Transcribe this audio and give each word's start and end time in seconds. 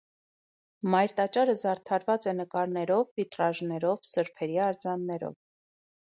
Մայր 0.93 1.11
տաճարը 1.17 1.53
զարդարված 1.63 2.25
է 2.31 2.33
նկարներով, 2.39 3.03
վիտրաժներով, 3.19 3.99
սրբերի 4.13 4.57
արձաններով։ 4.69 5.37